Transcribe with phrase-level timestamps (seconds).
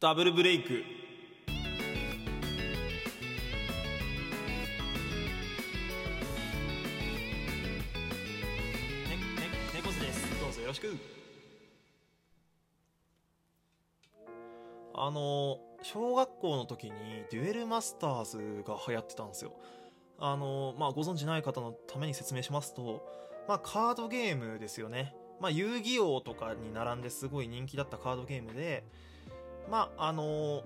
[0.00, 0.74] ダブルブレイク。
[0.74, 0.84] ねね
[9.74, 10.40] 猫背です。
[10.40, 10.96] どうぞよろしく。
[14.94, 16.92] あの小学校の時に
[17.32, 19.52] デュエルマスターズが流行ってたんですよ。
[20.20, 23.04] あのまあご存知ない方のために説明しますと
[23.48, 25.16] まあカードゲームですよね。
[25.40, 28.84] まあ遊戯王とかに並んですごい人気だったカードゲームで
[29.70, 30.62] まああの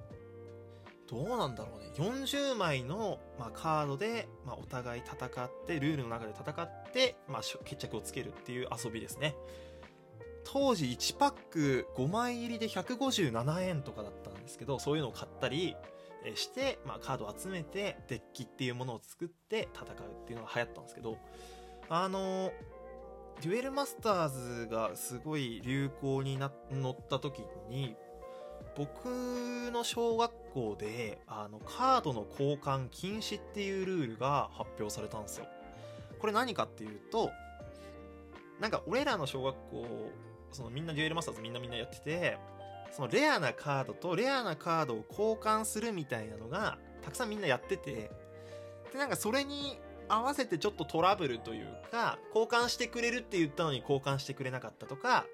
[1.11, 1.91] どうなんだろうね。
[1.95, 9.35] 40枚の、まあ、カードで、まあ、お互い戦ってルールの中で戦って、まあ、決着をつけるっていう遊びですね。
[10.45, 15.77] 当時1パック5枚入りで157円とかだったんですけどそういうのを買ったり
[16.35, 19.95] して、まあ、カードを集めてデッキっていうものを作って戦う
[20.25, 21.19] っていうのが流行ったんですけど
[21.89, 22.53] あの
[23.41, 27.97] デュエルマスターズがすごい流行にな乗った時に
[28.77, 29.07] 僕
[29.73, 35.47] の小学校であのカードの交換禁止っていうルールが発表されたんですよ。
[36.19, 37.31] これ何かっていうと
[38.61, 39.87] なんか俺らの小学校
[40.53, 42.39] そのみんなデュエルマスターズみんなみんなやってて
[42.93, 48.11] そのレアなカードとレアなカードを交換するみたいなのがたくさんみんなやってて
[48.93, 55.27] でなんかそれに合わせてちょっとトラブルというか交換してくれるって言ったのに交換してくれなかったとか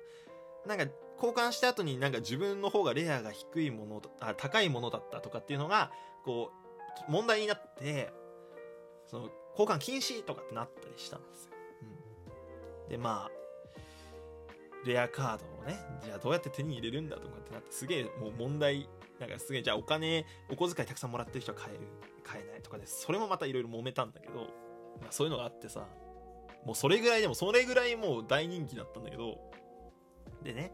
[0.67, 0.87] なんか
[1.21, 5.91] 交換した後になんか自分の方がレアが低いものあ高いものだったとかっていうのが
[6.25, 6.53] こ
[7.09, 8.13] う問題になって
[9.07, 11.53] その交換禁止とかってなったりしたんですよ、
[12.85, 13.39] うん、でまあ
[14.87, 21.81] レアカードをねじゃあどうやって手に入れるんだとかってなってすげえもう問題なんかすげえじゃあお金お小遣いたくさんもらってる人は買える
[22.23, 24.35] 買えないとかでそれもまたいろいろ揉めたんだけど、
[25.01, 25.87] まあ、そういうのがあってさ
[26.65, 29.39] もうそれぐらいでもそれぐらいもう大人気だったんだけど
[30.45, 30.73] でね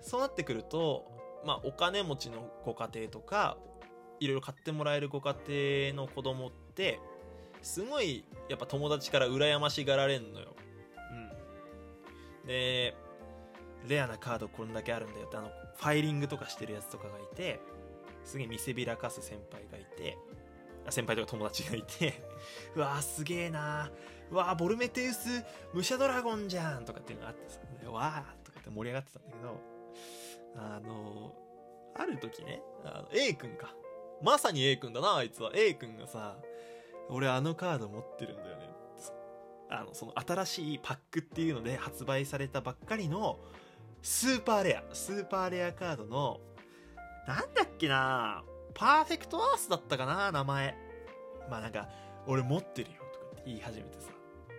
[0.00, 1.10] そうなってくると
[1.44, 3.56] まあお金持ちのご家庭とか
[4.20, 5.34] いろいろ買ってもらえるご家
[5.92, 7.00] 庭の子供って
[7.62, 10.54] すごいやっぱ友達から羨ましがられんのよ。
[12.42, 12.46] うん。
[12.46, 12.94] で
[13.86, 17.60] レアなカードこんだけあるんだよってあのファイリングとかしてるやつとかがいて
[18.24, 20.18] すげえ見せびらかす先輩がいて
[20.86, 22.14] あ先輩とか友達がいて
[22.74, 23.90] うわーすげえな
[24.30, 29.77] うわーボルメテウス武者ドラゴンじゃんとかっていうのがあってさうわーとかって盛り上がってたんだけど
[30.56, 31.34] あの
[31.96, 33.74] ある時ねあの A 君か。
[34.22, 35.52] まさに A 君だなあいつは。
[35.54, 36.36] A 君がさ
[37.08, 38.68] 俺あのカード持ってるんだよね。
[39.70, 43.38] あのその新しいパックっていうので発売されたばっかりの
[44.02, 44.94] スーパーレア。
[44.94, 46.40] スーパーレアカードの
[47.26, 48.42] なんだっけな
[48.74, 50.74] パーフェクトアースだったかな名前。
[51.50, 51.88] まあなんか
[52.26, 54.10] 俺持ってるよとかって言い始めてさ。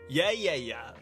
[0.07, 0.95] いやいやいや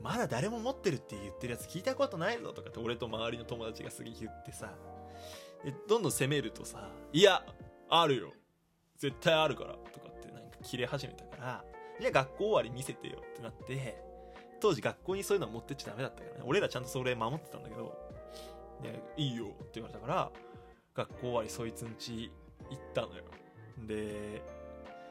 [0.00, 4.72] まだ誰も持ってるって言ってるやつ聞いたことないぞとかって俺と周りの友達がすげえ言ってさ。
[5.88, 7.44] どんどん攻めるとさいや
[7.88, 8.32] あるよ。
[8.98, 11.64] 絶対あるからとかってなんか切れ始めたから
[11.98, 13.96] じゃあ学校終わり見せてよってなって
[14.60, 16.42] 当時学校にそういうの持ってっちゃダメだったからね。
[16.46, 17.98] 俺らちゃんとそれ守ってたんだけど
[18.82, 20.30] でいいよって言われたから
[20.94, 22.30] 学校終わりそいつんち
[22.70, 23.24] 行ったのよ。
[23.86, 24.42] で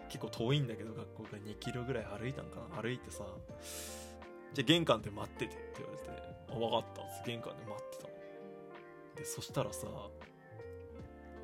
[0.08, 2.82] 結構遠いんだけど学校が2キロぐらい歩いたんかな。
[2.82, 3.24] 歩いてさ
[4.56, 6.10] じゃあ玄関で待っててって言われて
[6.50, 8.10] あ分かったっ玄関で待ってたの。
[9.18, 9.88] でそしたらさ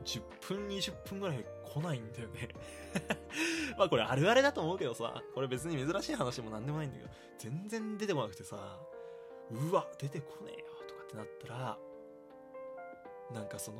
[0.05, 2.49] 10分20分ぐらい来ないんだよね。
[3.77, 8.79] まあこれあるあるだと思うけどさこれ別に珍しい話もなんでもないんだけど全然出てこなくてさ
[9.51, 11.77] うわ出てこねえよとかってなったら
[13.33, 13.79] なんかその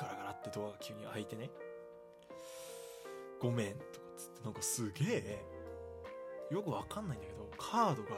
[0.00, 1.50] ガラガラってドアが急に開いてね
[3.40, 5.44] ごめんとかつってなんかすげえ
[6.50, 8.10] よくわかんないんだけどカードが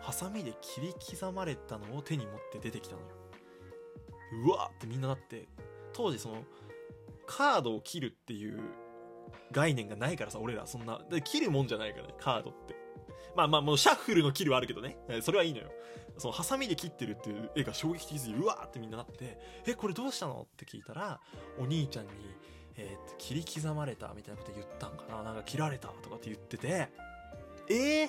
[0.00, 3.08] ハサミで切り刻まれたのを手に持って出てきたのよ。
[4.44, 5.48] うわってみんななって
[5.92, 6.42] 当時その
[7.26, 8.60] カードを切るっていう
[9.52, 11.00] 概念がないからさ俺らそんな。
[11.10, 12.74] で切るもんじゃないからねカードって。
[13.36, 14.96] まあまあもうシャッフルの切るはあるけどね。
[15.22, 15.70] それはいいのよ。
[16.18, 20.46] そのハサミで切ってるっていう絵が衝撃的すぎうわーってみんななってえこれどうしたの？
[20.52, 21.20] って聞いたら
[21.58, 22.10] お兄ちゃんに、
[22.76, 25.22] えー、切り刻まれたみたいなこと言ったんかな。
[25.22, 26.88] なんか切られたとかって言ってて。
[27.68, 28.08] えー、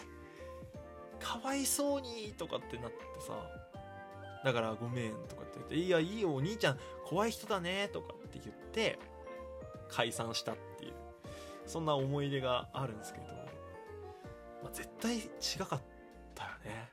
[1.19, 3.33] かわいそうにとかってなってさ
[4.45, 8.99] だからごめんとかって言って、いや、いいよ、お兄ちゃん、怖い人だね、とかって言って、
[9.89, 10.93] 解散したっていう、
[11.65, 13.25] そんな思い出があるんですけど、
[14.61, 15.81] まあ、絶対違かっ
[16.35, 16.91] たよね。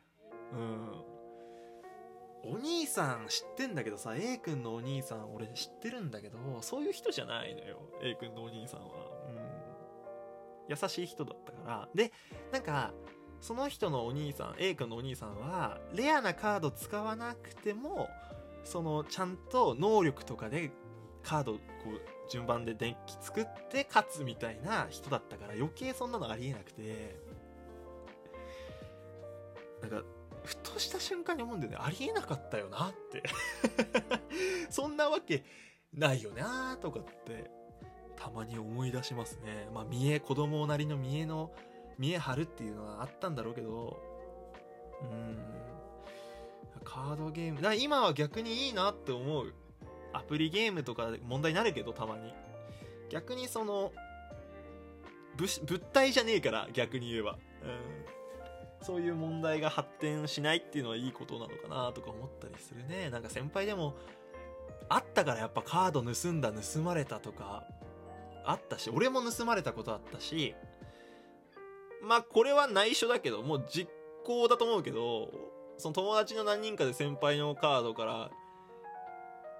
[0.55, 2.55] うん。
[2.55, 8.87] お兄さん知ってんだけどさ、A 君のお兄さん俺知ってるんだけど、そういう人じゃないのよ、A 君のお兄さんは。
[9.29, 10.71] うん。
[10.71, 11.89] 優しい人だったから。
[11.95, 12.13] で、
[12.51, 12.95] なんか、
[13.43, 18.09] その人のお兄さん A 君のお兄さんはレアなカード使わなくても
[18.65, 20.71] そのちゃんと能力とかで
[21.25, 27.21] カードこう順番でデッキ作って勝つみたいな人だったから余計そんなのありえなくて。
[29.83, 30.03] なんか
[30.45, 31.79] ふとした瞬間に思うんだよね。
[31.81, 33.23] ありえなかったよなって。
[34.71, 35.45] そんなわけ
[35.93, 37.51] ないよなとかって
[38.17, 39.69] たまに思い出しますね。
[39.75, 41.53] まあ見え子供なりの見えの
[41.99, 44.01] 見え張るっていうのはあったんだろうけど
[45.03, 45.39] うん。
[46.85, 47.63] カードゲーム。
[47.63, 49.53] だ今は逆にいいなって思う。
[50.13, 52.35] アプリゲームとか問題になるけどたまに。
[53.11, 53.93] 逆にその
[55.37, 63.11] 物体じゃねえから逆に言えば、うん、そういう問題が発展しないっていうのはいいことなのかなとか思ったりするね。
[63.11, 63.95] なんか先輩でも
[64.89, 67.65] あったからやっぱカード盗んだ盗まれたとか
[68.45, 70.55] あったし俺も盗まれたことあったし
[72.03, 73.91] まあこれは内緒だけどもう実
[74.25, 75.31] 行だと思うけど
[75.79, 78.31] その友達の何人かで先輩のカードから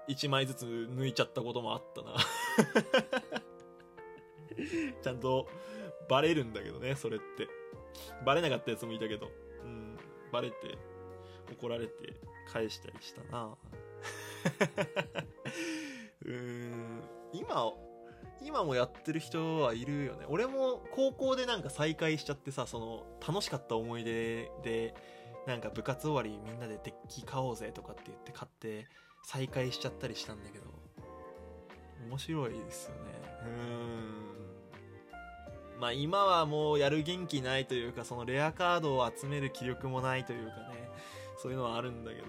[0.09, 2.15] 1枚ずつ抜いちゃったこともあったな
[5.01, 5.47] ちゃんと
[6.09, 7.47] バレるんだけどね、それって。
[8.25, 9.31] バレなかったやつもいたけど。
[9.63, 9.97] うん、
[10.31, 10.77] バレて、
[11.51, 11.93] 怒られて、
[12.51, 13.55] 返したりしたな
[16.25, 17.71] うーん、今、
[18.43, 20.25] 今もやってる人はいるよね。
[20.27, 24.93] 俺も高校でなんか再会しちゃってさ、その、楽しかった思い出で、
[25.47, 28.87] なんか部活終わりみんなでデッキ買おうぜとかって言って買って
[29.25, 30.65] 再会しちゃったりしたんだけど、
[32.07, 33.11] 面白いですよね。
[33.45, 33.49] う
[35.77, 35.79] ん。
[35.79, 40.89] まあ今はもうやる元気ないというか、そのレアカードを集める気力もないというかね、
[41.37, 42.27] そういうのはあるんだけど、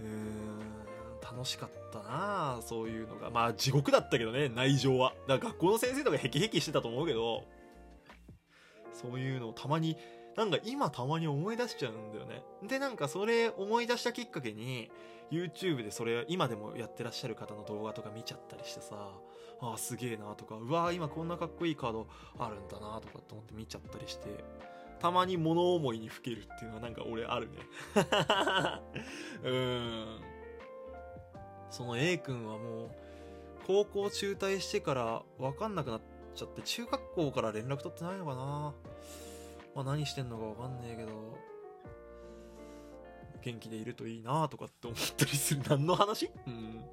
[0.00, 0.60] うーん、
[1.20, 3.30] 楽しかったなそういうのが。
[3.30, 5.12] まあ地獄だったけどね、内情は。
[5.26, 7.42] だから学校の先生とかヘキヘキしてたと思うけど、
[8.92, 9.96] そういうのをたまに、
[10.36, 12.42] なんか今たまに思い出しちゃうんだよね。
[12.62, 14.90] で、なんかそれ思い出したきっかけに、
[15.30, 18.94] YouTube でそれ今でもやってらっしゃる方の動画とか見ちゃったりしてさ、
[19.62, 22.06] ああすげえなとか、うわー今こんなかっこいいカード
[22.38, 24.44] あるんだなとかって思って見ちゃったりして、
[25.00, 27.58] たまに物思いにふけるっていうのはなんか俺あるね。
[29.44, 30.29] うん。
[31.70, 32.90] その A 君はもう、
[33.66, 36.00] 高校中退してからわかんなくなっ
[36.34, 38.74] ちゃって、中学校から連絡取ってないのかな
[39.74, 41.10] まあ何してんのかわかんねえけど、
[43.42, 45.62] 元気でいるといいなとかって思ったりする。
[45.68, 46.30] 何の話？
[46.46, 46.84] うん。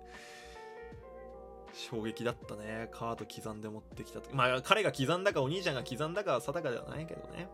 [1.73, 2.87] 衝撃だったね。
[2.91, 4.33] カード刻んで持ってきたと。
[4.33, 7.47] まあ彼が刻んだかお兄ちゃんが刻んだかは定かではないけどね。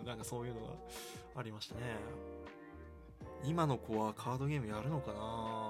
[0.00, 0.72] うん、なんかそういうのが
[1.36, 1.82] ありましたね。
[3.44, 5.65] 今の子はカードゲームやるのかな？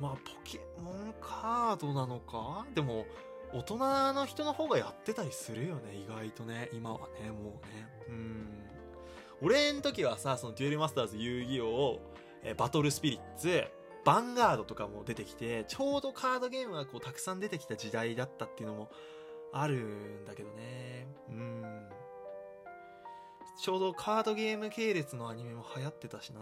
[0.00, 2.66] まあポケモンカードなのか？
[2.74, 3.06] でも、
[3.52, 3.78] 大人
[4.12, 6.68] の人の方がやってたりするよね、意外とね。
[6.72, 7.88] 今はね、もうね。
[8.08, 8.62] うん。
[9.42, 12.00] 俺ん時はさ、そのデュエルマスターズ遊戯王、
[12.42, 18.90] えバトルスピリッツ、ヴァンガードとかも出てきて、ちょうどカードゲームがこうたくさん出てきた時代だったっていうのも
[19.52, 21.08] あるんだけどね。
[21.28, 21.88] うん。
[23.58, 26.40] ちょうどカードゲーム系列のアニメも流行ってたしな。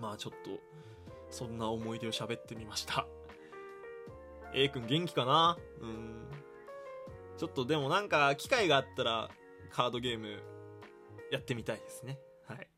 [0.00, 0.50] まあちょっと、
[1.32, 3.08] そんな思い出を喋ってみました。
[4.54, 5.56] A 君元気かな？
[5.80, 6.28] うん。
[7.36, 9.30] ちょっとでもなんか機会があったら
[9.70, 10.42] カードゲーム
[11.32, 12.18] やってみたいですね。
[12.46, 12.68] はい